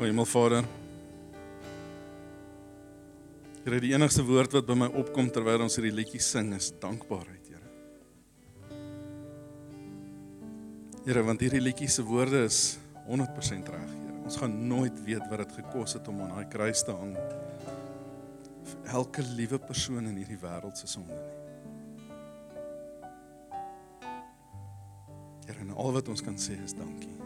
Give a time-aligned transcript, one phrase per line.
[0.00, 0.64] O Hemelvader.
[3.66, 7.50] Here, die enigste woord wat by my opkom terwyl ons hierdie liedjie sing is dankbaarheid,
[7.50, 7.68] Here.
[11.04, 12.78] Here, want hierdie liedjie se woorde is
[13.10, 14.16] 100% reg, Here.
[14.24, 17.12] Ons gaan nooit weet wat dit gekos het om aan daai kruis te hang
[18.70, 21.36] vir elke liewe persoon in hierdie wêreld se sonde nie.
[25.44, 27.20] Here, en al wat ons kan sê is dankie.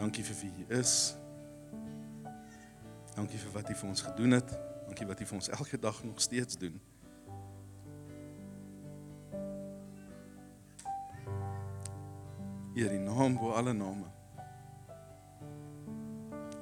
[0.00, 1.14] Dankie vir wie U is.
[3.12, 4.54] Dankie vir wat U vir ons gedoen het.
[4.86, 6.78] Dankie wat U vir ons elke dag nog steeds doen.
[12.78, 14.08] Eer die naam bo alle name.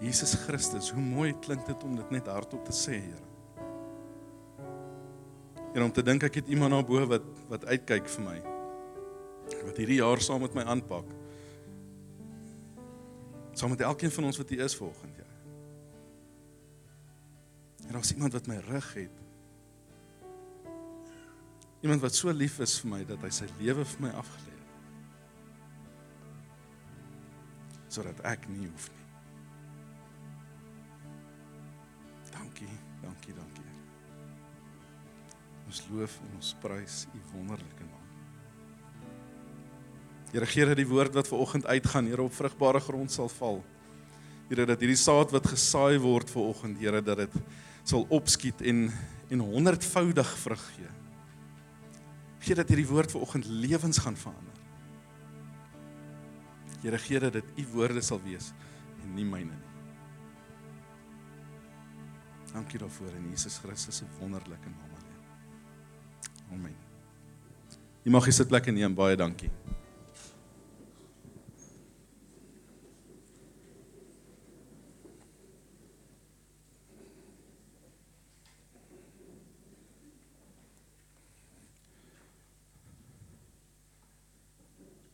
[0.02, 3.24] Jesus Christus, hoe mooi klink dit om dit net hardop te sê, Here.
[5.74, 8.36] En om te dink ek het iemand daarbo wat wat uitkyk vir my.
[9.62, 11.17] Wat hierdie jaar saam met my aanpak.
[13.58, 15.26] Saam met elkeen van ons wat hier is volgende, Here.
[17.86, 19.10] En daar's iemand wat my rug het.
[21.80, 24.70] Iemand wat so lief is vir my dat hy sy lewe vir my afgelê het.
[27.98, 29.06] Sodat ek nie hoef nie.
[32.30, 33.72] Dankie, dankie, dankie.
[35.66, 38.07] Ons loof en ons prys u wonderlike naam.
[40.32, 43.62] Here gee dat die woord wat ver oggend uitgaan, Here op vrugbare grond sal val.
[44.48, 47.40] Here dat hierdie saad wat gesaai word ver oggend, Here dat dit
[47.88, 48.88] sal opskiet en
[49.28, 50.90] en honderdvoudig vrug gee.
[52.40, 54.56] Gee dat hierdie woord ver oggend lewens gaan verander.
[56.80, 58.52] Here gee dat dit u woorde sal wees
[59.02, 59.68] en nie myne nie.
[62.52, 65.18] Dankie daarvoor in Jesus Christus se wonderlike naam alleen.
[66.52, 66.76] Amen.
[68.02, 69.50] Jy mag hier sit plek neem, baie dankie.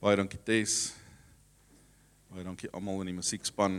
[0.05, 0.91] Baie dankie Tess.
[2.29, 3.79] Baie dankie almal in die musiekspan.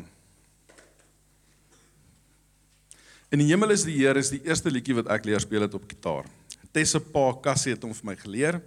[3.29, 5.77] In die hemel is die Here is die eerste liedjie wat ek leer speel het
[5.77, 6.25] op gitaar.
[6.73, 8.57] Tess se pa Cassie het hom vir my geleer.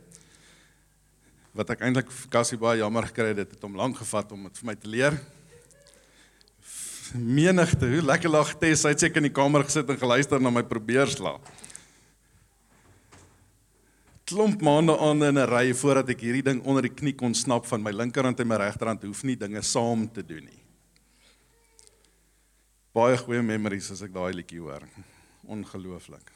[1.58, 4.46] Wat ek eintlik vir Cassie baie jammer gekry het, dit het hom lank gevat om
[4.46, 5.18] dit vir my te leer.
[7.18, 10.54] Menigte, hoe lekker lag Tess, hy het seker in die kamer gesit en geluister na
[10.54, 11.40] my probeer sla.
[14.28, 17.64] Klomp maande aan in 'n ry voordat ek hierdie ding onder die knie kon snap
[17.66, 20.62] van my linkerhand en my regterhand hoef nie dinge saam te doen nie.
[22.92, 24.84] Baie goeie memories as ek daai liedjie hoor.
[25.46, 26.32] Ongelooflik.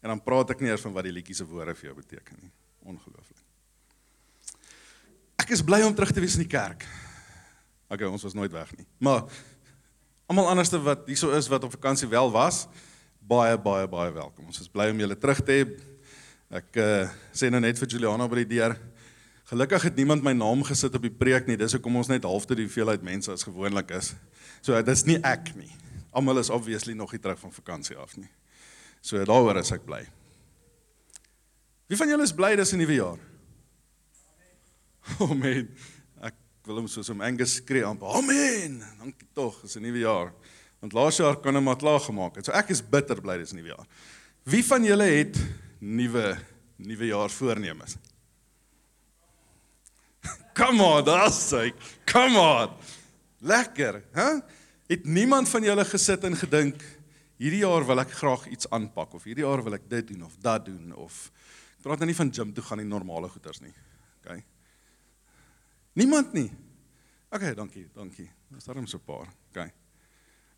[0.00, 2.36] En dan praat ek nie eers van wat die liedjie se woorde vir jou beteken
[2.40, 2.50] nie.
[2.84, 3.44] Ongelooflik.
[5.36, 6.86] Ek is bly om terug te wees in die kerk.
[7.88, 8.86] Okay, ons was nooit weg nie.
[8.98, 9.28] Maar
[10.26, 12.66] almal anderste wat hierso is wat op vakansie wel was,
[13.20, 14.46] baie baie baie welkom.
[14.46, 15.97] Ons is bly om julle terug te hê.
[16.48, 18.72] Ek uh, sê nou net vir Juliana by die deur.
[19.50, 21.58] Gelukkig het niemand my naam gesit op die preek nie.
[21.60, 24.14] Dis hoekom ons net halfte die hoeveelheid mense as gewoonlik is.
[24.64, 25.68] So dis nie ek nie.
[26.16, 28.30] Almal is obviously nog nie terug van vakansie af nie.
[29.04, 30.00] So daaroor is ek bly.
[31.88, 33.20] Wie van julle is bly dis 'n nuwe jaar?
[35.28, 35.68] Amen.
[36.20, 36.34] Ek
[36.64, 38.00] wil hom soos om Angus skree aan.
[38.00, 38.80] Amen.
[38.98, 40.32] Dankie tog, dis 'n nuwe jaar.
[40.80, 42.46] Want laas jaar kon hom maar klaar gemaak het.
[42.46, 43.86] So ek is bitter bly dis 'n nuwe jaar.
[44.44, 45.36] Wie van julle het
[45.78, 46.38] nuwe
[46.76, 47.96] nuwe jaar voornemens?
[50.58, 52.70] Come on, that's like, come on.
[53.38, 54.22] Lekker, hè?
[54.22, 54.40] Huh?
[54.88, 56.80] Het niemand van julle gesit en gedink
[57.38, 60.38] hierdie jaar wil ek graag iets aanpak of hierdie jaar wil ek dit doen of
[60.42, 61.18] dat doen of
[61.76, 63.74] ek praat nou nie van gym toe gaan nie normale goeders nie.
[64.22, 64.40] OK.
[66.00, 66.48] Niemand nie.
[67.28, 68.26] OK, dankie, dankie.
[68.48, 69.28] Dis darem so 'n paar.
[69.52, 69.68] OK.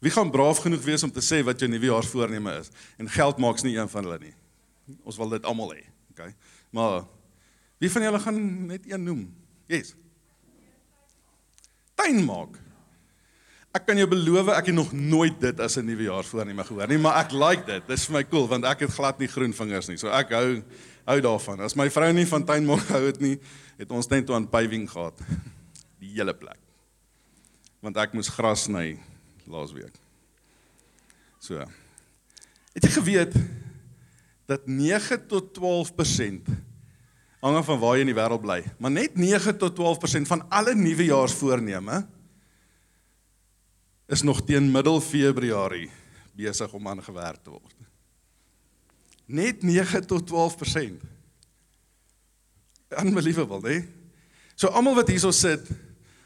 [0.01, 2.71] Wie gaan braaf genoeg wees om te sê wat jou nuwe jaar voorneme is?
[2.97, 4.35] En geld maaks nie een van hulle nie.
[5.05, 5.85] Ons wil dit almal hê.
[6.13, 6.33] OK.
[6.77, 7.05] Maar
[7.81, 9.23] wie van julle gaan net een noem?
[9.71, 9.95] Yes.
[12.01, 12.59] Tuin maak.
[13.71, 16.89] Ek kan jou beloof ek het nog nooit dit as 'n nuwe jaar voorneme gehoor
[16.89, 17.87] nie, maar ek like dit.
[17.87, 19.97] Dis vir my cool want ek het glad nie groen vingers nie.
[19.97, 20.63] So ek hou
[21.07, 21.61] hou daarvan.
[21.61, 23.39] As my vrou nie van tuin maak hou dit nie,
[23.79, 25.15] het ons net toe aan paving gehad.
[26.01, 26.59] Die hele plek.
[27.81, 28.99] Want ek moes gras sny
[29.47, 29.95] laasweek.
[31.39, 31.65] So.
[32.75, 33.35] Het jy geweet
[34.51, 36.51] dat 9 tot 12%
[37.41, 40.43] hang af van waar jy in die wêreld bly, maar net 9 tot 12% van
[40.53, 42.03] alle nuwejaarsvoorneme
[44.11, 45.89] is nog teen middel Februarie
[46.37, 47.77] besig om aangewerk te word.
[49.31, 50.99] Net 9 tot 12%.
[52.99, 53.87] Unbelievable, né?
[54.59, 55.69] So almal wat hierso sit,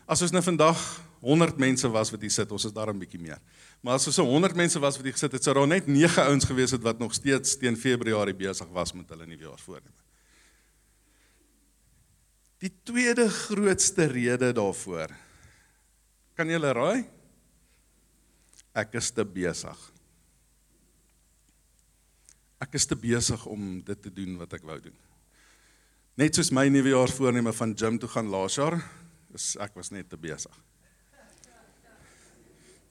[0.04, 0.80] As ons nou vandag
[1.24, 3.40] 100 mense was wat hier sit, ons is daar 'n bietjie meer.
[3.84, 6.25] Maar as ons so 100 mense was wat hier gesit het, sou daar net 9
[6.25, 10.00] ouens gewees het wat nog steeds teen Februarie besig was met hulle nuwejaarsvoorneme.
[12.64, 15.12] Die tweede grootste rede daarvoor.
[16.32, 17.04] Kan julle raai?
[18.72, 19.76] Ek is te besig.
[22.64, 24.96] Ek is te besig om dit te doen wat ek wou doen.
[26.16, 28.81] Net soos my nuwejaarsvoorneme van gym toe gaan laas jaar,
[29.36, 30.56] is ek was net te besig.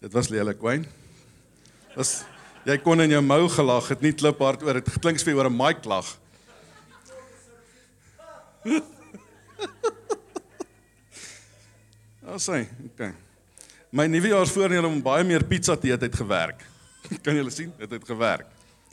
[0.04, 0.84] Dit was lelik, Wayne.
[1.96, 2.26] Was
[2.68, 5.56] jy kon in jou mou gelag, het nie kliphard oor dit klink vir oor 'n
[5.56, 6.08] mic lag.
[12.36, 13.14] Asai, okay.
[13.92, 16.66] My nuwejaarsvoorneme om baie meer pizza te eet het gewerk.
[17.24, 17.74] Kan julle sien?
[17.78, 18.48] Dit het gewerk.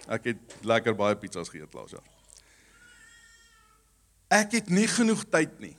[0.06, 2.06] Ek het lekker baie pizzas geëet laas jaar.
[4.28, 5.76] Ek het nie genoeg tyd nie.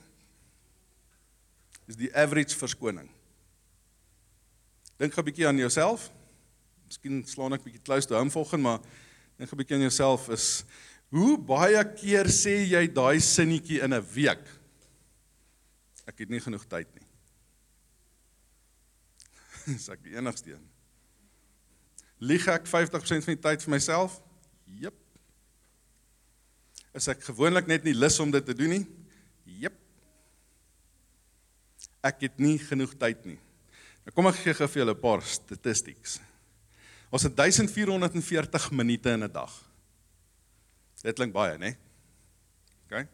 [1.86, 3.08] Dis die average verskoning.
[5.02, 6.12] Dink 'n bietjie aan jouself.
[6.86, 8.78] Miskien slaan ek bietjie close to home volgens, maar
[9.36, 10.62] dink 'n bietjie aan jouself is
[11.10, 14.46] hoe baie keer sê jy daai sinnetjie in 'n week?
[16.06, 17.06] Ek het nie genoeg tyd nie.
[19.74, 20.70] Dis ek die enigste een.
[22.18, 24.22] Lieg ek 50% van die tyd vir myself?
[24.66, 24.94] Jep.
[26.94, 28.86] Is ek gewoonlik net nie lus om dit te doen nie?
[29.44, 29.74] Jep.
[32.02, 33.40] Ek het nie genoeg tyd nie.
[34.02, 36.20] Nou kom ek gee gou vir julle 'n paar statistics.
[37.12, 39.52] Ons het 1440 minute in 'n dag.
[41.02, 41.76] Dit klink baie, né?
[42.86, 43.06] OK.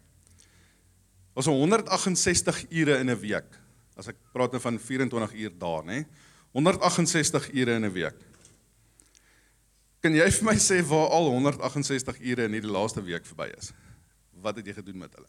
[1.34, 3.58] Ons het 168 ure in 'n week.
[3.96, 6.06] As ek praat nou van 24 uur dae, né?
[6.52, 8.16] 168 ure in 'n week.
[10.00, 13.72] Kan jy vir my sê waar al 168 ure in hierdie laaste week verby is?
[14.32, 15.28] Wat het jy gedoen met hulle?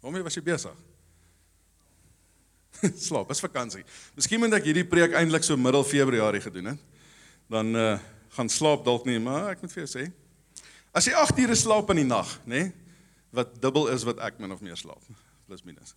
[0.00, 0.91] Waarmee was jy besig?
[3.06, 3.84] Slaap, is vakansie.
[4.16, 6.88] Miskien moet ek hierdie preek eintlik so middel Februarie gedoen het.
[7.52, 7.98] Dan uh
[8.32, 10.06] gaan slaap dalk nie, maar ek moet vir jou sê,
[10.96, 12.94] as jy 8 ure slaap in die nag, nê, nee,
[13.36, 15.04] wat dubbel is wat ek min of meer slaap,
[15.48, 15.94] plus minus.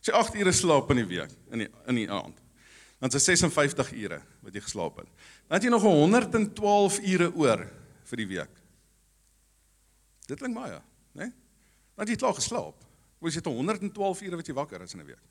[0.00, 2.36] As jy 8 ure slaap in die week, in die in die aand,
[2.98, 5.10] dan is dit 56 ure wat jy geslaap het.
[5.46, 7.64] Dan het jy nog 112 ure oor
[8.10, 8.62] vir die week.
[10.28, 10.80] Dit klink baie,
[11.16, 11.28] né?
[11.28, 11.32] Nee?
[11.94, 12.84] Dan het jy klaar geslaap.
[13.18, 15.24] Hoe is dit 112 ure wat jy wakker is in 'n week?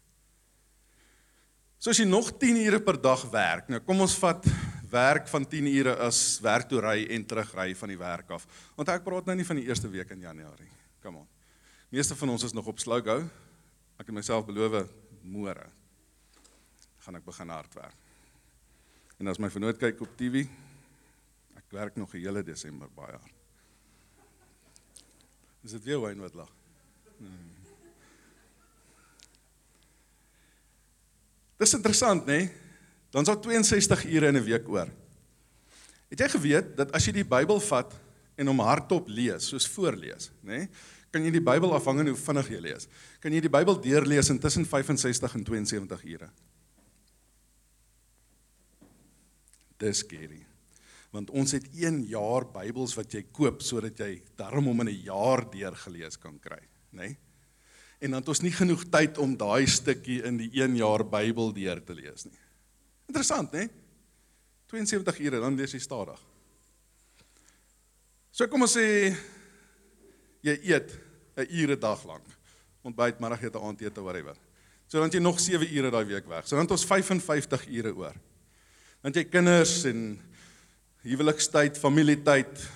[1.78, 4.46] So as jy nog 10 ure per dag werk, nou kom ons vat
[4.90, 8.48] werk van 10 ure as werk toe ry en terugry van die werk af.
[8.78, 10.72] Want ek praat nou nie van die eerste week in Januarie.
[11.04, 11.28] Come on.
[11.94, 13.20] Meeste van ons is nog op slow go.
[14.02, 14.88] Ek het myself beloof
[15.28, 15.68] môre
[17.06, 18.00] gaan ek begin hard werk.
[19.22, 20.44] En as my vernoot kyk op TV,
[21.58, 23.38] ek werk nog die hele Desember baie hard.
[25.64, 26.52] Is dit weer wyn wat lag?
[27.22, 27.57] Nee.
[31.58, 32.38] Dis interessant, nê?
[32.38, 32.50] Nee?
[33.10, 34.90] Dan is daar 62 ure in 'n week oor.
[36.10, 37.94] Het jy geweet dat as jy die Bybel vat
[38.36, 40.58] en hom hardop lees, soos voorlees, nê?
[40.58, 40.70] Nee?
[41.12, 42.88] Kan jy die Bybel afhangende hoe vinnig jy lees,
[43.20, 46.30] kan jy die Bybel deurlees in tussen 65 en 72 ure.
[49.78, 50.46] Dis skerry.
[51.12, 55.04] Want ons het 1 jaar Bybels wat jy koop sodat jy darm hom in 'n
[55.04, 56.62] jaar deurgelees kan kry,
[56.92, 57.08] nê?
[57.08, 57.18] Nee?
[58.00, 61.54] En dan het ons nie genoeg tyd om daai stukkie in die 1 jaar Bybel
[61.56, 62.40] deur te lees nie.
[63.10, 63.70] Interessant, né?
[64.68, 66.20] 72 ure dan lees jy stadig.
[68.32, 69.16] So kom ons sê
[70.46, 70.94] jy eet
[71.38, 72.26] 'n ure dag lank.
[72.84, 74.36] Ontbyt, middagete, aandete, whatever.
[74.88, 76.48] So dan jy nog 7 ure daai week weg.
[76.48, 78.16] So dan het ons 55 ure oor.
[79.02, 80.20] Dan jy kinders en
[81.02, 82.70] huwelikstyd, familietyd.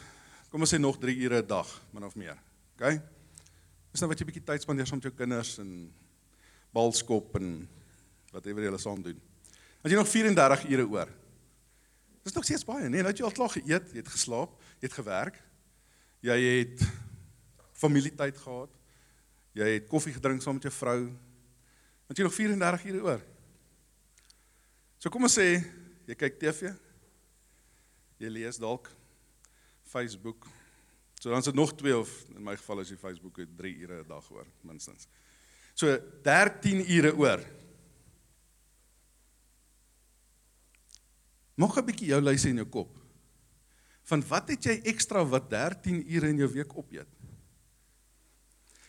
[0.49, 2.37] Kom ons sê nog 3 ure 'n dag, min of meer.
[2.75, 3.01] OK?
[3.91, 5.71] Dis nou wat jy bietjie tyd spandeer saam met jou kinders en
[6.75, 7.53] balskop en
[8.31, 9.17] whatever jy hulle saam doen.
[9.81, 11.11] As jy nog 34 ure oor.
[12.23, 14.87] Dis nog steeds baie, nee, nou het jy al klaar geëet, jy het geslaap, jy
[14.87, 15.41] het gewerk.
[16.21, 16.83] Jy het
[17.81, 18.73] familietyd gehad.
[19.57, 20.99] Jy het koffie gedrink saam met jou vrou.
[22.07, 23.23] Want jy nog 34 ure oor.
[25.01, 25.47] So kom ons sê
[26.05, 26.75] jy kyk TV.
[28.21, 28.91] Jy lees dalk
[29.89, 30.45] Facebook,
[31.21, 33.75] So dan is dit nog 2 of in my geval is die Facebook het 3
[33.83, 35.05] ure 'n dag oor minstens.
[35.73, 37.45] So 13 ure oor.
[41.53, 42.97] Maak 'n bietjie jou lyse in jou kop.
[44.01, 47.07] Van wat het jy ekstra wat 13 ure in jou week opeet?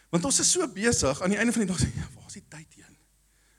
[0.09, 2.33] Want ons is so besig aan die einde van die dag sê, ja, waar is
[2.33, 2.97] die tyd heen?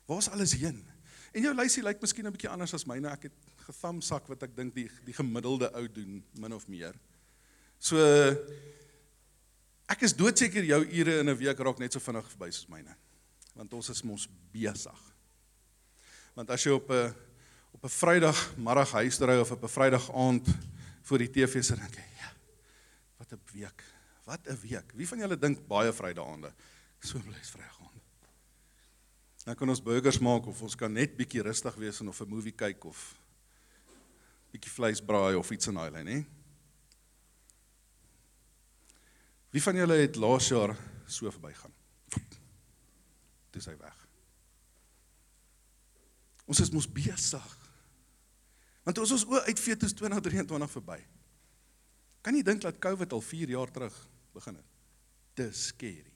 [0.05, 0.83] Waar is alles heen?
[1.31, 3.09] En jou lyse lyk miskien 'n bietjie anders as myne.
[3.09, 6.95] Ek het gethamsak wat ek dink die die gemiddelde ou doen min of meer.
[7.83, 7.99] So
[9.91, 12.95] ek is doodseker jou ure in 'n week raak net so vinnig verby soos myne.
[13.55, 15.01] Want ons is mos besig.
[16.35, 17.13] Want as jy op 'n
[17.73, 20.47] op 'n Vrydagmiddag huis ry of op 'n Vrydag aand
[21.03, 22.31] voor die TV sit dink jy, ja,
[23.17, 23.83] wat 'n week.
[24.25, 24.93] Wat 'n week.
[24.95, 26.53] Wie van julle dink baie Vrydaande?
[27.01, 28.01] So bly is Vrydag aand.
[29.43, 32.29] Dan kan ons burgers maak of ons kan net bietjie rustig wees en of 'n
[32.29, 33.19] movie kyk of
[34.51, 36.25] bietjie vleis braai of iets in daai lyn, hè?
[39.53, 40.73] Wie van julle het laas jaar
[41.05, 41.73] so verbygaan?
[43.53, 43.99] Dis hy weg.
[46.49, 47.49] Ons is mos besig.
[48.83, 50.97] Want ons ons oë uitvee toe 2023 verby.
[52.25, 53.95] Kan jy dink dat COVID al 4 jaar terug
[54.33, 54.69] begin het?
[55.37, 56.09] Dis scary.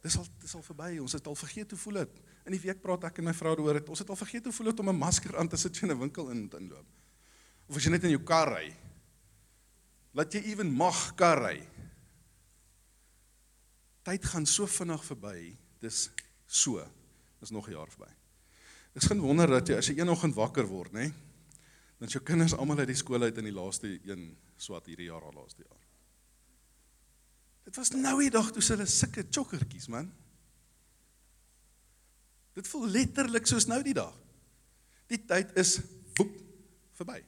[0.00, 0.92] Dis al dis al verby.
[1.02, 2.20] Ons het al vergeet hoe voel dit.
[2.48, 4.54] In die week praat ek en my vrou daaroor het ons het al vergeet hoe
[4.54, 6.86] voel dit om 'n masker aan te sit in 'n winkel in inloop.
[7.66, 8.76] Of as jy net in jou kar ry.
[10.12, 11.68] Laat jy ewen mag kar ry.
[14.10, 15.36] Tyd gaan so vinnig verby.
[15.78, 16.08] Dis
[16.50, 16.82] so.
[17.38, 18.10] Dis nog 'n jaar verby.
[18.92, 21.12] Dis geen wonder dat jy as jy eenoggend wakker word, nê?
[21.98, 25.22] Dan jou kinders almal uit die skool uit in die laaste een swat hierdie jaar
[25.22, 25.78] al laaste jaar.
[27.64, 30.12] Dit was nou die dag toe hulle sulke chokkertjies, man.
[32.54, 34.16] Dit voel letterlik soos nou die dag.
[35.06, 35.80] Die tyd is
[36.14, 36.34] woep
[36.92, 37.24] verby.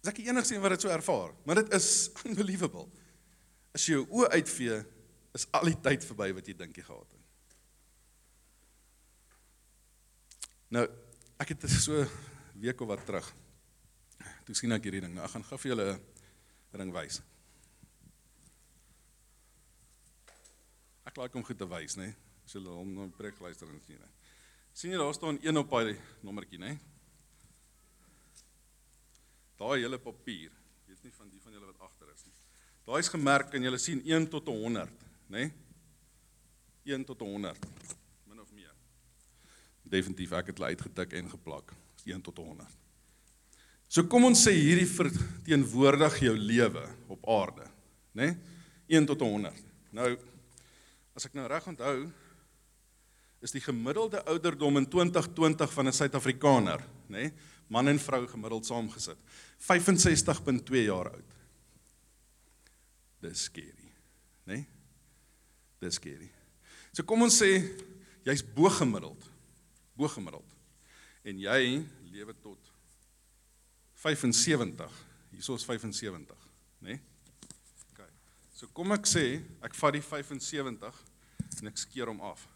[0.00, 2.88] Dis ek die enigste een wat dit so ervaar, maar dit is unbelievable.
[3.72, 4.84] As jy jou oë uitvee,
[5.36, 7.26] is al die tyd verby wat jy dink jy gehad het.
[10.70, 10.84] Nou,
[11.42, 12.04] ek het so
[12.60, 13.26] week of wat terug.
[14.46, 15.14] Toe sien ek hierdie ding.
[15.16, 15.88] Nou, ek gaan gou vir julle
[16.72, 17.20] 'n ding wys.
[21.06, 22.14] Ek like om goed te wys, né?
[22.44, 23.98] As julle hom nou preek luister en sien.
[24.72, 26.78] sien jy daar staan een op daai nommertjie, né?
[29.58, 30.52] Daai hele papier.
[30.86, 32.34] Weet nie van die van julle wat agter is nie.
[32.86, 35.50] Daai is gemerk en julle sien 1 tot 100, né?
[36.84, 37.70] 1 tot 100
[39.90, 41.74] definitief ek het hulle uitgetik en geplak.
[42.06, 42.78] 1 tot 100.
[43.90, 47.66] So kom ons sê hierdie verteenwoordig jou lewe op aarde,
[48.14, 48.30] né?
[48.30, 48.36] Nee?
[49.00, 49.58] 1 tot 100.
[49.94, 50.08] Nou
[51.18, 51.96] as ek nou reg onthou
[53.44, 57.30] is die gemiddelde ouderdom in 2020 van 'n Suid-Afrikaner, né?
[57.30, 57.32] Nee?
[57.70, 59.18] Man en vrou gemiddeld saamgesit.
[59.58, 61.34] 65.2 jaar oud.
[63.20, 63.92] Dis skerry,
[64.44, 64.54] né?
[64.54, 64.66] Nee?
[65.80, 66.28] Dis skerry.
[66.92, 67.54] So kom ons sê
[68.26, 69.30] jy's bo gemiddeld
[70.00, 70.56] bo-gemiddeld.
[71.28, 71.80] En jy
[72.12, 72.72] lewe tot
[74.00, 75.00] 75.
[75.34, 76.36] Hierso is 75,
[76.80, 76.96] né?
[76.96, 77.00] Nee?
[77.92, 78.06] OK.
[78.56, 79.24] So kom ek sê,
[79.64, 81.02] ek vat die 75
[81.60, 82.46] en ek skeer hom af.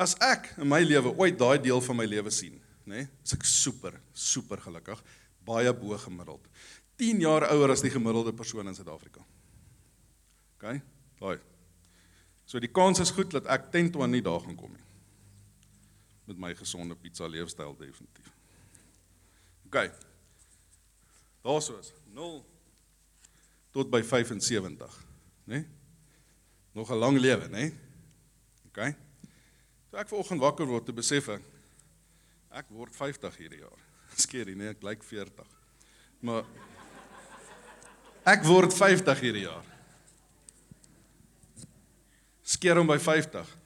[0.00, 2.54] As ek in my lewe ooit daai deel van my lewe sien,
[2.86, 3.02] né?
[3.02, 5.02] Nee, is ek super, super gelukkig,
[5.46, 6.46] baie bo-gemiddeld.
[7.02, 9.22] 10 jaar ouer as die gemiddelde persoon in Suid-Afrika.
[10.56, 10.76] OK?
[11.18, 11.38] Daai.
[12.52, 14.82] So die kans is goed dat ek 10 tot 20 dae gaan kom nie
[16.28, 18.28] met my gesonde pizza leefstyl definitief.
[19.66, 19.78] OK.
[21.42, 22.36] Daarsoos 0
[23.74, 24.98] tot by 75,
[25.44, 25.56] né?
[25.56, 25.64] Nee?
[26.72, 27.58] Nog 'n lang lewe, né?
[27.58, 27.74] Nee?
[28.68, 28.94] OK.
[29.90, 31.42] So ek vanoggend wakker word te besef ek
[32.50, 33.80] ek word 50 hierdie jaar.
[34.24, 35.46] Skeerie, nee, ek lyk 40.
[36.20, 36.44] Maar
[38.24, 39.64] ek word 50 hierdie jaar.
[42.42, 43.62] Skeer hom by 50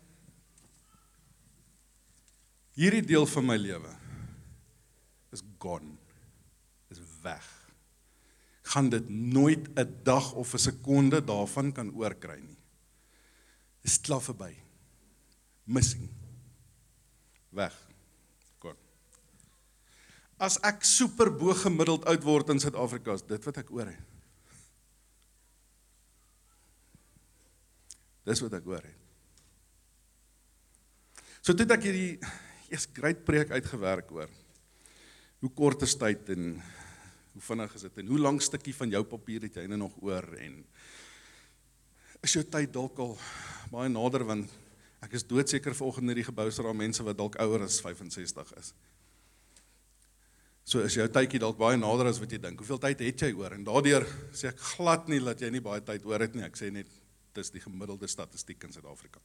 [2.77, 3.93] hierdie deel van my lewe
[5.35, 5.97] is gone.
[6.93, 7.45] Is weg.
[8.73, 12.59] Gaan dit nooit 'n dag of 'n sekonde daarvan kan oorkry nie.
[13.83, 14.55] Is klaar verby.
[15.65, 16.09] Missing.
[17.49, 17.75] Weg.
[18.59, 18.77] Gone.
[20.39, 24.16] As ek super bo gemiddeld oud word in Suid-Afrika, is dit wat ek oor het.
[28.27, 29.03] Dis wat ek oor het.
[31.47, 32.17] So dit ek hierdie
[32.73, 34.31] eers great preek uitgewerk oor.
[35.45, 36.57] Hoe kort is tyd en
[37.37, 39.95] hoe vinnig is dit en hoe lank stukkie van jou papier het jy nou nog
[40.03, 40.57] oor en
[42.25, 43.15] is jou tyd dalk al
[43.71, 44.51] baie nader want
[45.05, 48.55] ek is doodseker vanoggend in hierdie gebou is daar mense wat dalk ouer as 65
[48.59, 48.73] is.
[50.67, 52.59] So is jou tydjie dalk baie nader as wat jy dink.
[52.59, 53.55] Hoeveel tyd het jy oor?
[53.55, 56.43] En daardeur sê ek glad nie dat jy nie baie tyd oor het nie.
[56.49, 56.91] Ek sê net
[57.37, 59.21] dis die gemiddelde statistiek in Suid-Afrika.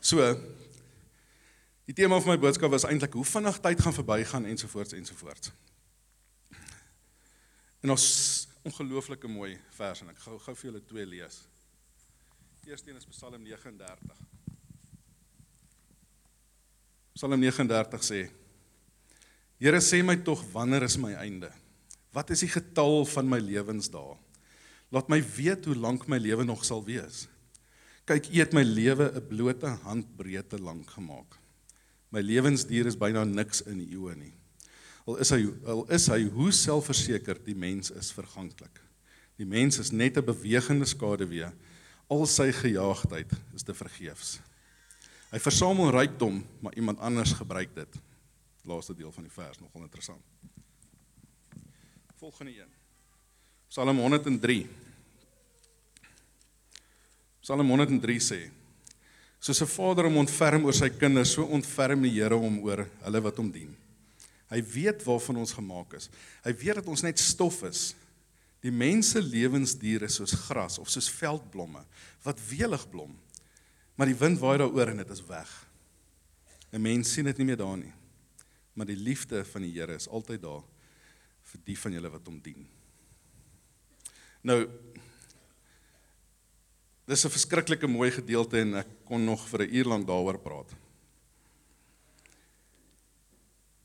[0.00, 0.22] So,
[1.84, 5.50] Die tema van my boodskap was eintlik hoe vinnig tyd gaan verbygaan ensovoorts ensovoorts.
[7.84, 8.06] En ons
[8.64, 11.42] ongelooflike mooi vers en ek gou gou vir julle twee lees.
[12.64, 14.22] Eerste een is Psalm 39.
[17.18, 18.22] Psalm 39 sê:
[19.60, 21.52] Here sê my tog wanneer is my einde?
[22.16, 24.16] Wat is die getal van my lewensdae?
[24.94, 27.24] Laat my weet hoe lank my lewe nog sal wees.
[28.06, 31.38] Kyk, U het my lewe 'n blote handbreedte lank gemaak.
[32.12, 34.34] My lewensduur is byna niks in U oë nie.
[35.06, 38.80] Al is hy al is hy hoe selfverseker die mens is verganklik.
[39.36, 41.50] Die mens is net 'n bewegende skaduwee.
[42.08, 44.38] Al sy gejaagdheid is te vergeefs.
[45.32, 48.00] Hy versamel rykdom, maar iemand anders gebruik dit.
[48.62, 50.22] Laaste deel van die vers nogal interessant.
[52.14, 52.83] Volgende een.
[53.74, 54.68] Psalm 103.
[57.42, 58.38] Psalm 103 sê:
[59.42, 63.20] Soos 'n vader hom ontferm oor sy kinders, so ontferm die Here hom oor hulle
[63.20, 63.74] wat hom dien.
[64.46, 66.06] Hy weet waarvan ons gemaak is.
[66.44, 67.96] Hy weet dat ons net stof is.
[68.62, 71.82] Die mense lewensdiere soos gras of soos veldblomme
[72.22, 73.18] wat welig blom.
[73.98, 75.50] Maar die wind waai daaroor en dit is weg.
[76.70, 77.92] 'n Mens sien dit nie meer daar nie.
[78.74, 80.62] Maar die liefde van die Here is altyd daar
[81.42, 82.70] vir die van julle wat hom dien.
[84.44, 84.64] Nou
[87.04, 90.70] Dis 'n verskriklike mooi gedeelte en ek kon nog vir 'n uur lank daaroor praat.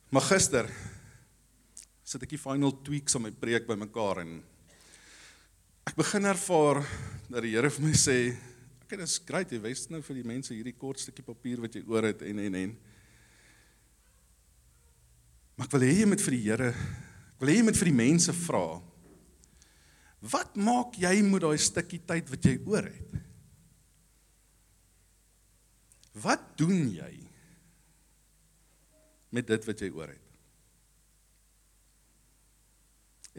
[0.09, 0.69] Maar gister
[2.03, 4.43] sit ek die final tweaks aan my preek bymekaar en
[5.85, 6.87] ek begin ervaar
[7.29, 8.37] dat die Here vir my sê,
[8.81, 11.73] "Ek dit is great, jy wys nou vir die mense hierdie kort stukkie papier wat
[11.75, 12.77] jy oor het en en en
[15.57, 17.85] Maar ek wil hê jy moet vir die Here, ek wil hê jy moet vir
[17.85, 18.81] die mense vra,
[20.19, 23.19] Wat maak jy met daai stukkie tyd wat jy oor het?
[26.19, 27.13] Wat doen jy
[29.31, 30.25] met dit wat jy oor het?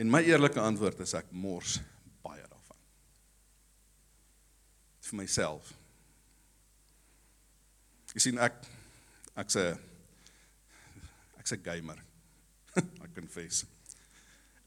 [0.01, 1.77] En my eerlike antwoord is ek mors
[2.25, 2.79] baie daarvan.
[5.11, 5.73] vir myself.
[8.15, 8.55] Jy sien ek
[9.37, 9.77] ek's 'n
[11.39, 11.99] ek's 'n gamer.
[13.05, 13.67] I confess.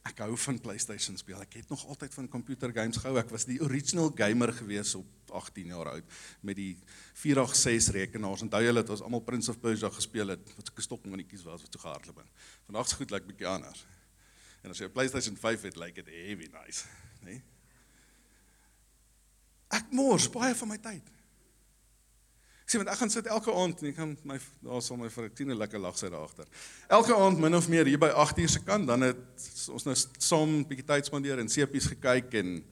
[0.03, 1.39] Ek hou van PlayStation speel.
[1.45, 3.15] Ek het nog altyd van computer games gehou.
[3.22, 6.74] Ek was die original gamer gewees op 18 jaar oud met die
[7.22, 8.43] 486 rekenaars.
[8.43, 11.62] Onthou julle dat ons almal Prince of Persia gespeel het wat so 'n stokmannetjies was
[11.62, 12.31] wat so gehardloop het.
[12.67, 13.86] Vandag se goed lyk like bietjie anders.
[14.63, 16.86] En as jy 'n PlayStation 5 het, lyk like dit heavy nice,
[17.21, 17.32] né?
[17.32, 17.43] Nee?
[19.69, 21.10] Ek mors baie van my tyd.
[22.65, 25.26] Sê want ek gaan sit elke aand en ek gaan my daar sal my vir
[25.26, 26.47] 'n tiene lekker lag sy daar agter.
[26.88, 29.95] Elke aand min of meer hier by 8 uur se kant dan het ons nou
[29.95, 32.63] saam 'n bietjie tyd spandeer en seepies gekyk en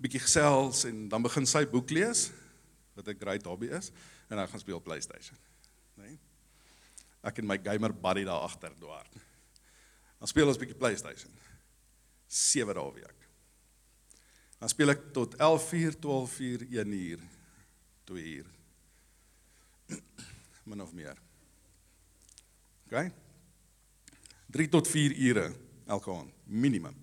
[0.00, 2.30] bietjie gesels en dan begin sy boek lees
[2.96, 3.92] wat 'n great hobby is
[4.30, 5.36] en dan gaan speel PlayStation.
[5.96, 6.08] Né?
[6.08, 6.18] Nee?
[7.22, 9.06] Ek en my gamer buddy daar agter dwaar.
[10.18, 11.30] Dan speel ons bietjie PlayStation.
[12.26, 13.28] 7 dae 'n week.
[14.58, 17.37] Dan speel ek tot 11:00, 12:00, 1:00
[18.08, 18.48] 2 uur.
[20.68, 21.16] Min of meer.
[22.88, 23.10] OK?
[24.56, 25.50] 3 tot 4 ure
[25.88, 26.96] elke aand, minimum.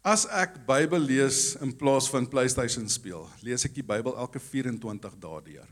[0.00, 5.18] As ek Bybel lees in plaas van PlayStation speel, lees ek die Bybel elke 24
[5.20, 5.68] dae deur.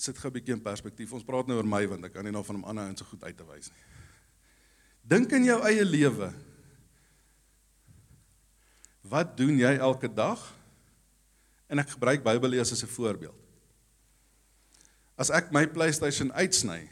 [0.00, 1.12] Sit gou 'n bietjie in perspektief.
[1.12, 3.04] Ons praat nou oor my want ek kan nie nou van hom ander ouens so
[3.04, 3.84] goed uit te wys nie.
[5.04, 6.32] Dink in jou eie lewe.
[9.10, 10.38] Wat doen jy elke dag?
[11.70, 13.38] En ek gebruik Bybellees as 'n voorbeeld.
[15.18, 16.88] As ek my PlayStation uitsny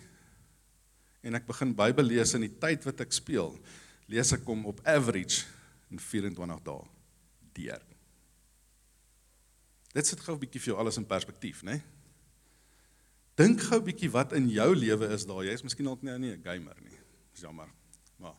[1.22, 3.59] en ek begin Bybel lees in die tyd wat ek speel,
[4.07, 5.46] lees ek hom op average
[5.90, 6.85] in 24 dae
[7.52, 7.83] deur.
[9.94, 11.72] Dit sit gou 'n bietjie vir jou alles in perspektief, né?
[11.72, 11.83] Nee?
[13.38, 15.44] Dink gou 'n bietjie wat in jou lewe is daar.
[15.44, 16.98] Jy is miskien dalk nie 'n gamer nie.
[17.33, 17.68] Dis jammer.
[18.18, 18.35] Maar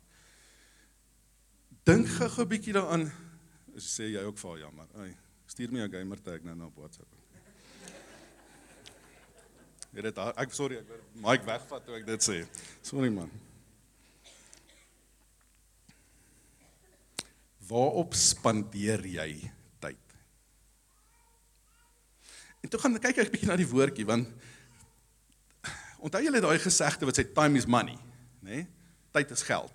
[1.84, 3.12] dink gou 'n bietjie daaraan
[3.84, 4.88] sê jy ook vir jammer.
[5.00, 5.14] Ai,
[5.48, 7.20] stuur my 'n gamer tag nou op WhatsApp.
[9.94, 12.46] Jy dit ek sorry ek word mic wegvat toe ek dit sê.
[12.86, 13.32] Sorry man.
[17.70, 20.16] Waarop spandeer jy tyd?
[22.62, 24.30] En toe gaan kyk ek bietjie na die woordjie want
[26.00, 27.98] onthou julle daai gesegde wat sê time is money,
[28.42, 28.62] nê?
[28.62, 28.68] Nee?
[29.12, 29.74] Tyd is geld.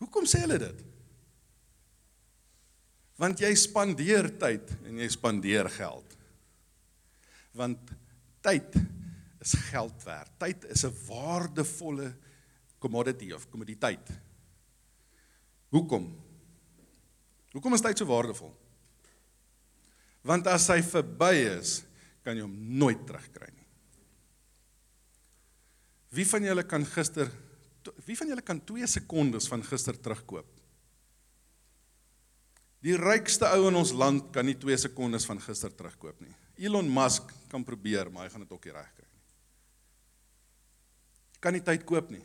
[0.00, 0.78] Hoekom sê hulle dit?
[3.20, 6.16] Want jy spandeer tyd en jy spandeer geld.
[7.52, 7.92] Want
[8.40, 8.78] tyd
[9.44, 10.32] is geld werd.
[10.40, 12.14] Tyd is 'n waardevolle
[12.78, 14.08] commodity of kommoditeit.
[15.68, 16.08] Hoekom?
[17.52, 18.54] Hoekom is tyd so waardevol?
[20.22, 21.82] Want as hy verby is,
[22.24, 23.68] kan jy hom nooit terugkry nie.
[26.10, 27.30] Wie van julle kan gister
[28.04, 30.59] wie van julle kan 2 sekondes van gister terugkoop?
[32.80, 36.32] Die rykste ou in ons land kan nie 2 sekondes van gister terugkoop nie.
[36.64, 39.22] Elon Musk kan probeer, maar hy gaan dit ook nie regkry nie.
[41.40, 42.24] Kan nie tyd koop nie.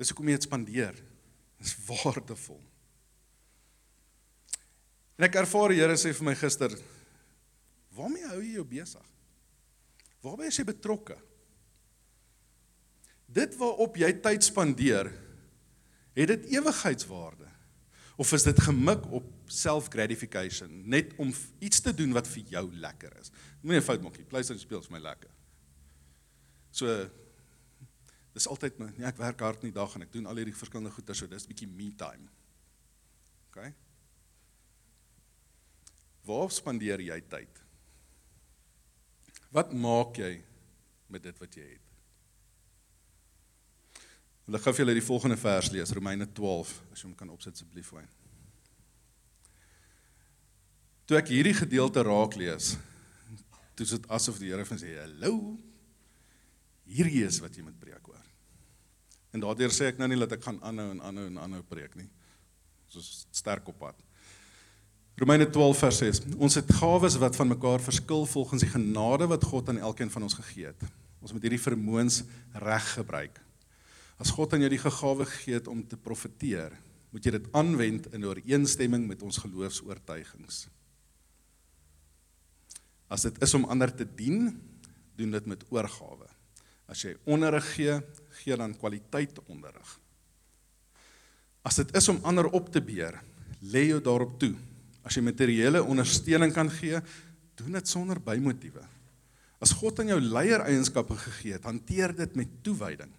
[0.00, 0.96] Dis hoekom jy dit spandeer.
[1.60, 2.60] Dis waardevol.
[5.20, 6.72] En ek ervaar die Here sê vir my gister,
[7.94, 9.12] waarmee hou jy jou besig?
[10.24, 11.18] Waarby is jy betrokke?
[13.32, 15.12] Dit waarop jy tyd spandeer,
[16.16, 17.51] het dit ewigheidswaarde
[18.16, 23.14] of is dit gemik op self-gratification, net om iets te doen wat vir jou lekker
[23.20, 23.32] is?
[23.62, 24.26] Moenie 'n fout maak nie.
[24.26, 25.30] PlayStation speel vir my lekker.
[26.70, 27.10] So
[28.32, 30.56] dis altyd my, nee, ek werk hard in die dag en ek doen al hierdie
[30.56, 32.28] verskillende goeie, so dis bietjie me time.
[33.50, 33.72] OK?
[36.24, 37.62] Waar spandeer jy tyd?
[39.52, 40.42] Wat maak jy
[41.12, 41.91] met dit wat jy het?
[44.52, 47.30] Wil ek gou vir julle die volgende vers lees, Romeine 12, as jy hom kan
[47.32, 48.10] opsit asseblief, Wayne.
[51.08, 52.74] Toe ek hierdie gedeelte raak lees,
[53.72, 55.56] toe is dit asof die Here van sê, "Hallo.
[56.84, 58.26] Hierdie is wat jy moet preek oor."
[59.32, 61.96] En daardeur sê ek nou nie dat ek gaan aanhou en aanhou en aanhou preek
[61.96, 62.10] nie.
[62.88, 63.94] Soos sterk op pad.
[65.16, 66.20] Romeine 12 vers 6.
[66.36, 70.22] Ons het gawes wat van mekaar verskil volgens die genade wat God aan elkeen van
[70.22, 70.82] ons gegee het.
[71.22, 73.40] Ons moet hierdie vermoëns reg gebruik.
[74.20, 76.74] As God aan jou die gegawe gegee het om te profeteer,
[77.12, 80.66] moet jy dit aanwend in ooreenstemming met ons geloofs-oortuigings.
[83.12, 84.54] As dit is om ander te dien,
[85.20, 86.28] doen dit met oorgawe.
[86.88, 87.98] As jy onderrig gee,
[88.40, 89.98] gee dan kwaliteit onderrig.
[91.62, 93.20] As dit is om ander op te beer,
[93.60, 94.54] lê jou daarop toe.
[95.04, 96.98] As jy materiële ondersteuning kan gee,
[97.60, 98.82] doen dit sonder bymotiewe.
[99.62, 103.12] As God aan jou leiereienskappe gegee het, hanteer dit met toewyding.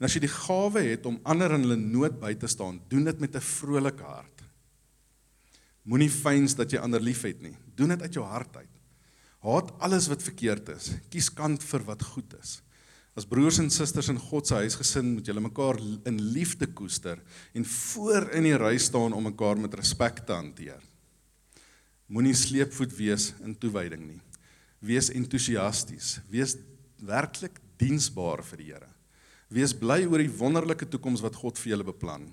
[0.00, 3.04] En as jy die gawe het om ander in hulle nood by te staan, doen
[3.04, 4.42] dit met 'n vrolike hart.
[5.84, 7.56] Moenie fyns dat jy ander liefhet nie.
[7.76, 8.74] Doen dit uit jou hart uit.
[9.40, 10.92] Haat alles wat verkeerd is.
[11.10, 12.60] Kies kant vir wat goed is.
[13.16, 17.18] As broers en susters in God se huisgesin moet julle mekaar in liefde koester
[17.52, 20.80] en voor in die ry staan om mekaar met respek te hanteer.
[22.06, 24.20] Moenie sleepvoet wees in toewyding nie.
[24.80, 26.56] Wees entoesiasties, wees
[27.02, 28.89] werklik diensbaar vir die Here.
[29.50, 32.28] Wees bly oor die wonderlike toekoms wat God vir julle beplan.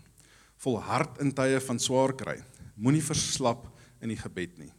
[0.62, 2.38] Volhard in tye van swaar kry.
[2.77, 3.65] Moenie verslap
[4.01, 4.71] in die gebed nie.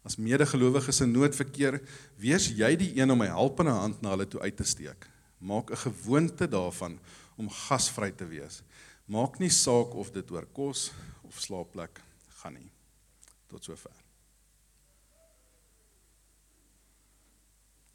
[0.00, 1.76] As medegelowiges in nood verkeer,
[2.16, 5.06] wees jy die een om 'n helpende hand na hulle toe uit te steek.
[5.38, 6.98] Maak 'n gewoonte daarvan
[7.36, 8.62] om gasvry te wees.
[9.06, 12.00] Maak nie saak of dit oor kos of slaapplek
[12.40, 12.70] gaan nie.
[13.48, 13.92] Tot sover.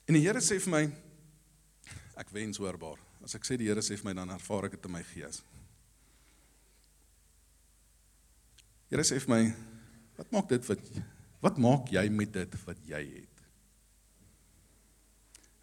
[0.05, 1.04] En die Here sê vir my
[2.19, 2.99] ek wens hoorbaar.
[3.25, 5.41] As ek sê die Here sê vir my dan ervaar ek dit in my gees.
[8.91, 9.41] Here sê vir my,
[10.19, 10.89] wat maak dit wat
[11.45, 13.41] wat maak jy met dit wat jy het?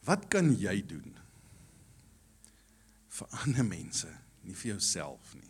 [0.07, 1.17] Wat kan jy doen
[3.13, 4.11] vir ander mense,
[4.47, 5.49] nie vir jouself nie?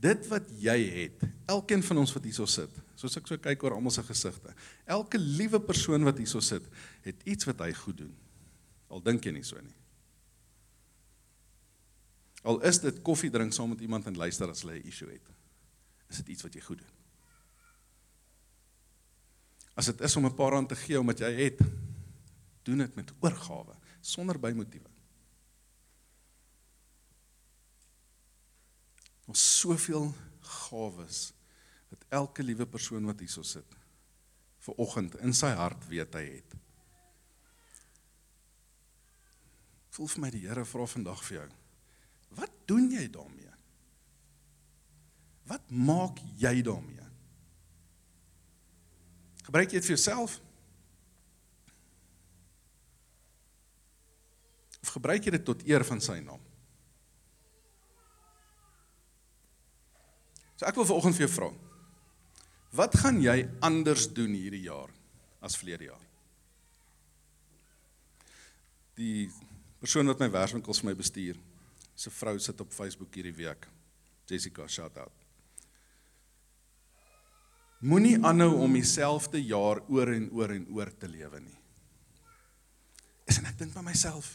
[0.00, 3.76] Dit wat jy het, elkeen van ons wat hierso sit, soos ek so kyk oor
[3.76, 4.54] almal se gesigte,
[4.88, 6.64] elke liewe persoon wat hierso sit,
[7.04, 8.14] het iets wat hy goed doen.
[8.90, 9.76] Al dink jy nie so nie.
[12.42, 15.26] Al is dit koffie drink saam met iemand en luister as hulle 'n issue het.
[16.08, 16.96] Is dit iets wat jy goed doen?
[19.76, 21.60] As dit is om 'n paar rand te gee omdat jy het,
[22.62, 24.88] doen dit met oorgawe, sonder bymotiewe.
[29.26, 31.32] Ons soveel gawes
[31.88, 33.76] dat elke liewe persoon wat hierso sit
[34.58, 36.56] vir oggend in sy hart weet hy het.
[39.90, 41.46] Voel vir my die Here vra vandag vir jou.
[42.38, 43.54] Wat doen jy daarmee?
[45.50, 47.06] Wat maak jy daarmee?
[49.48, 50.36] Gebruik jy dit vir jouself?
[54.80, 56.44] Of gebruik jy dit tot eer van sy naam?
[60.54, 61.50] So ek wil vanoggend vir jou vra.
[62.78, 64.92] Wat gaan jy anders doen hierdie jaar
[65.42, 66.02] as verlede jaar?
[69.00, 69.26] Die
[69.80, 71.40] persoon wat my werkswinkels vir my bestuur,
[71.96, 73.66] se vrou sit op Facebook hierdie week.
[74.30, 75.16] Jessica, shout out.
[77.80, 81.56] Moenie aanhou om dieselfde jaar oor en oor en oor te lewe nie.
[83.30, 84.34] Is en ek dink by myself,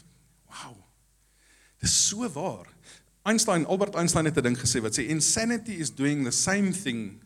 [0.50, 0.74] wow.
[1.84, 2.72] Dis so waar.
[3.26, 7.22] Einstein, Albert Einstein het 'n ding gesê wat sê insanity is doing the same thing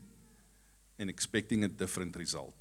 [1.00, 2.56] and expecting a different result.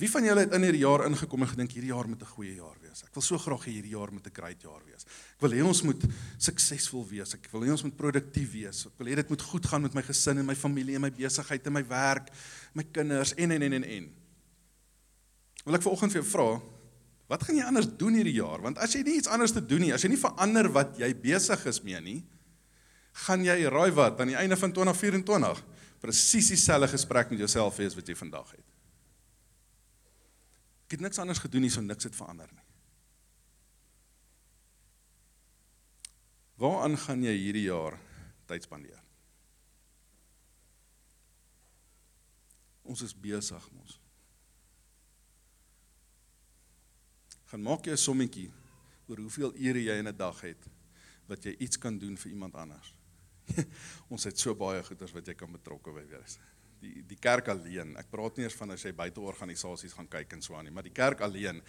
[0.00, 2.54] Wie van julle het in hierdie jaar ingekom en gedink hierdie jaar moet 'n goeie
[2.54, 3.04] jaar wees?
[3.04, 5.04] Ek wil so graag hê hierdie jaar moet 'n great jaar wees.
[5.04, 6.02] Ek wil hê ons moet
[6.38, 7.34] suksesvol wees.
[7.34, 8.86] Ek wil hê ons moet produktief wees.
[8.86, 11.10] Ek wil hê dit moet goed gaan met my gesin en my familie en my
[11.10, 12.30] besigheid en my werk,
[12.74, 14.12] my kinders en en en en en.
[15.64, 16.62] Wil ek vanoggend vir jou vra,
[17.32, 18.60] Wat gaan jy anders doen hierdie jaar?
[18.60, 21.08] Want as jy nie iets anders te doen nie, as jy nie verander wat jy
[21.16, 22.18] besig is mee nie,
[23.24, 25.62] gaan jy raai wat aan die einde van 2024
[26.02, 28.71] presies dieselfde gesprek met jouself hê as wat jy vandag het.
[30.92, 32.66] Ek het niks anders gedoen nie, so niks het verander nie.
[36.60, 37.96] Waaraan gaan jy hierdie jaar
[38.44, 39.00] tyd spandeer?
[42.84, 43.96] Ons is besig mos.
[47.48, 48.50] Gaan maak jy 'n sommetjie
[49.08, 50.68] oor hoeveel ure jy in 'n dag het
[51.26, 52.94] wat jy iets kan doen vir iemand anders.
[54.12, 56.36] ons het so baie goeders wat jy kan betrokke by wees.
[56.82, 60.34] Die die kerk alleen, ek praat nie eers van as jy buite organisasies gaan kyk
[60.34, 61.60] en so aan nie, maar die kerk alleen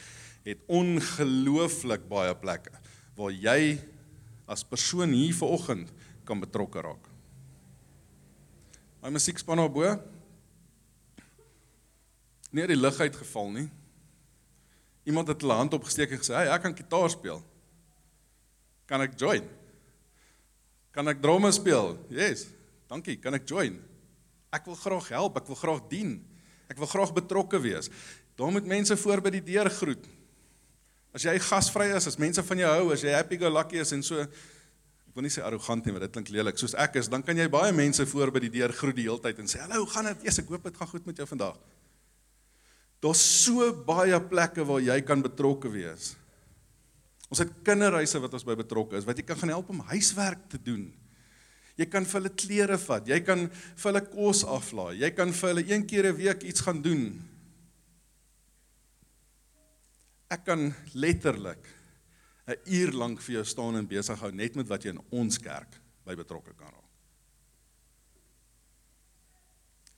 [0.46, 2.74] het ongelooflik baie plekke
[3.14, 3.78] waar jy
[4.50, 5.92] as persoon hier vanoggend
[6.26, 7.10] kan betrokke raak.
[9.04, 9.94] My musiekspan op bo.
[12.56, 13.68] Nie die lig uitgeval nie.
[15.10, 17.44] Iemand het hulle hand opgesteek en gesê, "Hey, ek kan gitaar speel.
[18.88, 19.44] Kan ek join?"
[20.92, 21.98] Kan ek drome speel?
[22.10, 22.48] Yes.
[22.88, 23.93] Dankie, kan ek join?
[24.54, 26.18] Ek wil graag help, ek wil graag dien.
[26.70, 27.90] Ek wil graag betrokke wees.
[28.38, 30.06] Daar moet mense voor by die deur groet.
[31.14, 33.94] As jy gasvry is, as mense van jou hou, as jy happy go lucky is
[33.94, 36.58] en so ek wil nie sê arrogant nie, maar dit klink lelik.
[36.58, 39.22] Soos ek is, dan kan jy baie mense voor by die deur groet die hele
[39.22, 40.26] tyd en sê, "Hallo, gaan dit?
[40.26, 41.60] Eers ek hoop dit gaan goed met jou vandag."
[43.00, 46.16] Daar's so baie plekke waar jy kan betrokke wees.
[47.30, 50.50] Ons het kinderhuise wat ons by betrokke is, wat jy kan gaan help om huiswerk
[50.50, 50.94] te doen.
[51.78, 55.50] Jy kan vir hulle klere vat, jy kan vir hulle kos aflaai, jy kan vir
[55.50, 57.34] hulle een keer 'n week iets gaan doen
[60.34, 61.68] Ek kan letterlik
[62.48, 65.38] 'n uur lank vir jou staan en besig hou net met wat jy in ons
[65.40, 66.90] kerk by betrokke kan raak.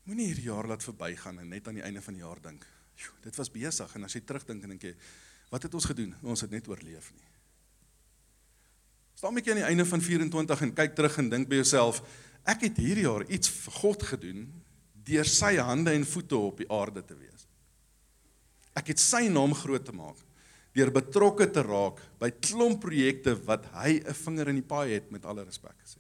[0.06, 3.14] Moenie hierdie jaar laat verbygaan en net aan die einde van die jaar dink, "Joe,
[3.22, 4.96] dit was besig." En as jy terugdink en dink jy,
[5.50, 6.16] "Wat het ons gedoen?
[6.22, 7.35] Ons het net oorleef nie."
[9.16, 12.02] Staan met jy aan die einde van 24 en kyk terug en dink by jouself,
[12.46, 14.62] "Ek het hierdie jaar iets vir God gedoen
[14.94, 17.48] deur sy hande en voete op die aarde te wees."
[18.76, 20.18] Ek het sy naam groot te maak
[20.76, 25.12] deur betrokke te raak by klomp projekte wat hy 'n vinger in die paai het
[25.12, 26.00] met alle respek gesê.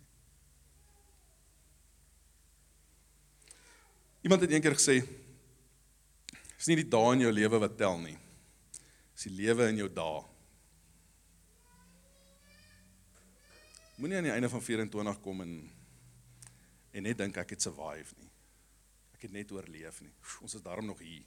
[4.21, 5.07] Iemand het eendag gesê
[6.57, 8.17] is nie die dae in jou lewe wat tel nie.
[9.15, 10.34] Is die lewe in jou dae.
[13.95, 15.55] Moenie aan die einde van 24 kom en
[16.95, 18.29] en net dink ek het survive nie.
[19.17, 20.13] Ek het net oorleef nie.
[20.43, 21.25] Ons is daarom nog hier.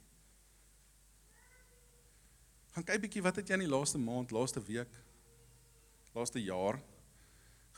[2.73, 4.89] Gaan kyk bietjie wat het jy in die laaste maand, laaste week,
[6.15, 6.79] laaste jaar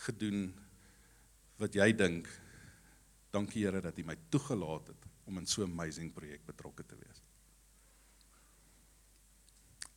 [0.05, 0.53] gedoen
[1.59, 2.31] wat jy dink
[3.31, 6.95] dankie Here dat U my toegelaat het om in so 'n amazing projek betrokke te
[6.95, 7.21] wees.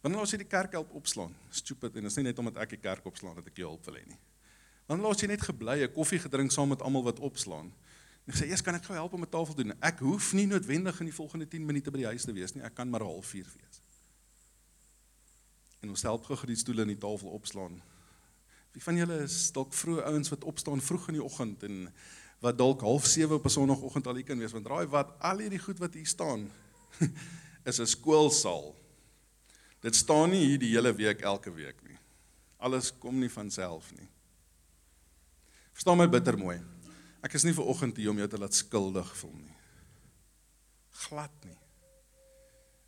[0.03, 1.35] Wanneer laat jy die kerk help opslaan?
[1.51, 3.85] Stupid en dit is nie net omdat ek die kerk opslaan dat ek jou hulp
[3.85, 4.19] wil hê nie.
[4.87, 7.73] Wanneer laat jy net gebly 'n koffie gedrink saam met almal wat opslaan?
[8.27, 11.01] En sê, "Eers kan ek gou help om 'n tafel doen." Ek hoef nie noodwendig
[11.01, 12.63] in die volgende 10 minute by die huis te wees nie.
[12.63, 13.85] Ek kan maar 'n halfuur wees
[15.85, 17.77] en ons help gou die stoele in die tafel opslaan.
[18.75, 21.83] Wie van julle is dalk vroeë ouens wat opstaan vroeg in die oggend en
[22.45, 25.39] wat dalk half 7 op 'n sonoggend al hier kan wees want raai wat al
[25.45, 26.51] hierdie goed wat hier staan
[27.71, 28.75] is 'n skoolsaal.
[29.81, 31.99] Dit staan nie hier die hele week elke week nie.
[32.57, 34.09] Alles kom nie van self nie.
[35.75, 36.57] Verstaan my bitter mooi.
[37.25, 39.57] Ek is nie ver oggend hier om jou te laat skuldig voel nie.
[41.05, 41.59] Glad nie.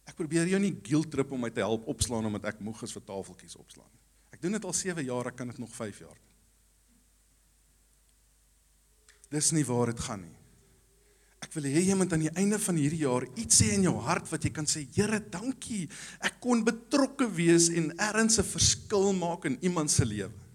[0.07, 2.95] Ek probeer jou nie guilt trip om my te help opslaan omdat ek moeg is
[2.95, 4.03] vir tafeltjies opslaan nie.
[4.37, 6.33] Ek doen dit al 7 jaar, ek kan dit nog 5 jaar doen.
[9.35, 10.37] Dis nie waar dit gaan nie.
[11.43, 13.97] Ek wil hê jy moet aan die einde van hierdie jaar iets sê in jou
[14.07, 15.87] hart wat jy kan sê, Here, dankie.
[16.25, 20.46] Ek kon betrokke wees en ergens 'n verskil maak in iemand se lewe.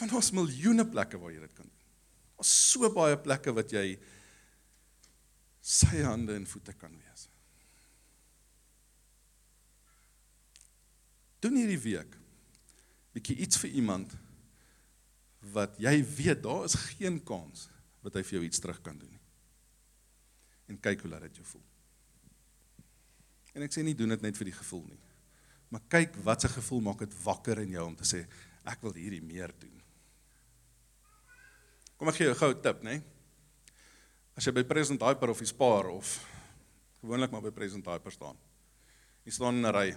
[0.00, 1.76] Van ons miljoene plekke waar jy dit kan doen.
[2.40, 3.84] Ons so baie plekke wat jy
[5.60, 7.26] sy hande en voete kan wees.
[11.44, 12.16] Doen hierdie week
[13.14, 14.12] bietjie iets vir iemand
[15.54, 17.66] wat jy weet daar is geen kans
[18.04, 19.24] wat hy vir jou iets terug kan doen nie.
[20.70, 21.64] En kyk hoe laat dit jou voel.
[23.56, 25.00] En ek sê nie doen dit net vir die gevoel nie.
[25.70, 28.22] Maar kyk wat se gevoel maak dit wakker in jou om te sê
[28.68, 29.79] ek wil hierdie meer doen.
[32.00, 32.90] Kom ek gee jou 'n goue tip, né?
[32.96, 33.02] Nee?
[34.34, 36.24] As jy by Present Hyper of Spar of
[37.02, 38.36] gewoonlik maar by Present Hyper staan.
[39.26, 39.96] Jy staan in 'n ry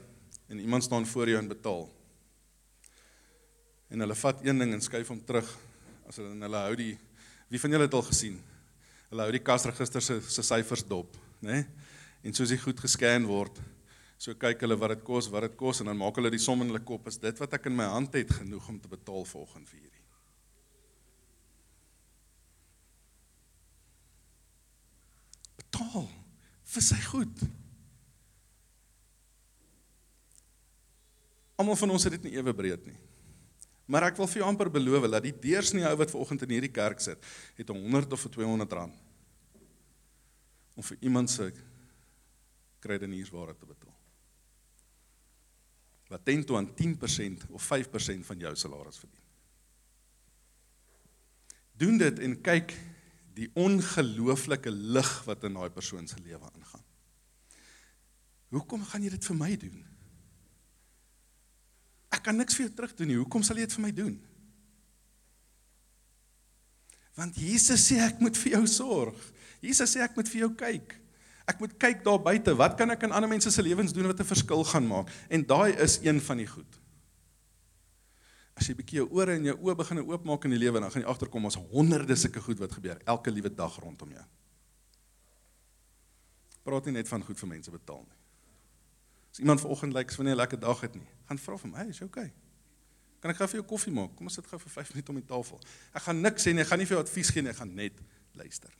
[0.49, 1.89] en iemand staan voor jou en betaal.
[3.89, 5.47] En hulle vat een ding en skuif hom terug
[6.05, 6.99] as hulle hulle hou die
[7.47, 8.43] wie van julle het al gesien?
[9.09, 11.51] Hulle hou die kasregister se se syfers dop, né?
[11.51, 11.65] Nee?
[12.23, 13.61] En soos die goed gescan word,
[14.17, 16.61] so kyk hulle wat dit kos, wat dit kos en dan maak hulle die som
[16.61, 19.23] in hulle kop is dit wat ek in my hand het genoeg om te betaal
[19.23, 20.02] volgende vir hierdie.
[25.93, 26.09] Betaal
[26.73, 27.41] vir sy goed.
[31.59, 32.97] Almal van ons het dit nie ewe breed nie.
[33.85, 36.71] Maar ek wil vir jou amper beloof dat die deursnee ou wat vanoggend in hierdie
[36.73, 37.19] kerk sit,
[37.59, 39.01] het 100 of 200 rand
[40.73, 41.51] om vir iemand se
[42.81, 43.93] krediniersware te betaal.
[46.09, 49.27] Wat teen toe aan 10% of 5% van jou salaris verdien.
[51.77, 52.73] Doen dit en kyk
[53.33, 56.85] die ongelooflike lig wat in daai persoon se lewe aangaan.
[58.53, 59.79] Hoekom gaan jy dit vir my doen?
[62.13, 63.17] Ek kan niks vir jou terug doen nie.
[63.17, 64.17] Hoekom sal jy dit vir my doen?
[67.17, 69.17] Want Jesus sê ek moet vir jou sorg.
[69.63, 70.95] Jesus sê ek moet vir jou kyk.
[71.49, 72.53] Ek moet kyk daar buite.
[72.57, 75.09] Wat kan ek in ander mense se lewens doen wat 'n verskil gaan maak?
[75.29, 76.82] En daai is een van die goed.
[78.63, 81.03] As jy bietjie jou ore en jou oë begin oopmaak in die lewe, dan gaan
[81.03, 84.23] jy agterkom ons honderde sulke goed wat gebeur elke liewe dag rondom jou.
[86.63, 88.21] Praat nie net van goed vir mense betaal nie.
[89.33, 91.75] As iemand vanoggend lyk asof hy 'n lekker dag het nie, gaan vra vir hom,
[91.75, 92.31] "Hey, is jy okay?
[93.19, 94.15] Kan ek gou vir jou koffie maak?
[94.15, 95.59] Kom ons sit gou vir 5 minute om die tafel."
[95.93, 97.75] Ek gaan niks sê nie, ek gaan nie vir jou advies gee nie, ek gaan
[97.75, 97.99] net
[98.33, 98.71] luister.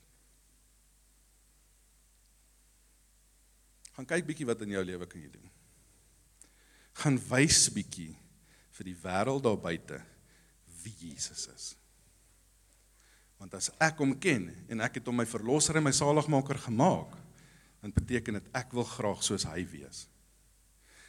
[3.92, 5.50] Gaan kyk bietjie wat in jou lewe kan jy doen.
[6.94, 8.16] Gaan wys bietjie
[8.74, 10.00] vir die wêreld daar buite
[10.82, 11.66] wie Jesus is.
[13.38, 17.14] Want as ek hom ken en ek het hom my verlosser en my saligmaker gemaak,
[17.82, 20.06] dan beteken dit ek wil graag soos hy wees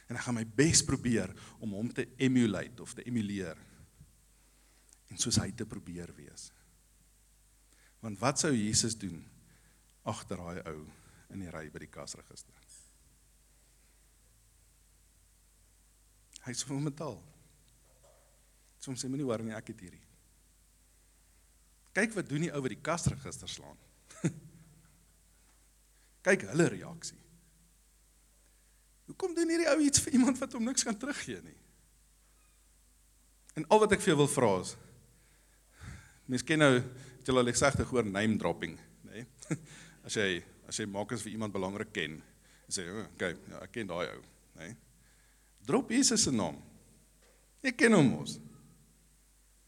[0.06, 3.58] en ek gaan my bes probeer om hom te emulate of te emuleer
[5.10, 6.50] en soos hy te probeer wees.
[8.02, 9.18] Want wat sou Jesus doen
[10.06, 10.84] agter daai ou
[11.34, 12.54] in die ry by die kasregister?
[16.46, 17.16] Hy vir hom betaal.
[18.86, 20.02] Soms sê moenie worry nie, ek het hierdie.
[21.96, 23.78] Kyk wat doen die ou wat die kasregister slaan.
[26.26, 27.18] Kyk hulle reaksie.
[29.10, 31.56] Hoekom doen hierdie ou iets vir iemand wat hom niks kan teruggee nie?
[33.58, 34.76] En al wat ek vir jou wil vra is
[36.26, 38.74] Mens ken nou jy al gesegde gehoor name dropping,
[39.06, 39.22] nê?
[39.22, 39.58] Nee?
[40.06, 42.16] As jy as jy maak as vir iemand belangrik ken,
[42.66, 44.22] sê jy, "Okay, ja, ek ken daai ou,"
[44.58, 44.66] nê?
[44.66, 44.76] Nee?
[45.66, 46.58] Drop Jesus se naam.
[47.62, 48.36] Ek ken hom mos.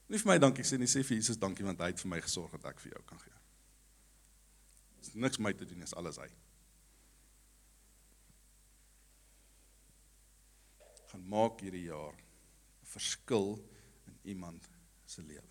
[0.09, 2.21] Nie vir my dankie sê nie, sê vir Jesus dankie want hy het vir my
[2.25, 3.35] gesorg dat ek vir jou kan gee.
[4.99, 6.29] Dis niks my te doen, is alles hy.
[11.09, 13.49] gaan maak hierdie jaar 'n verskil
[14.07, 14.69] in iemand
[15.05, 15.49] se lewe.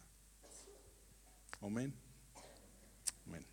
[1.59, 2.06] Amen.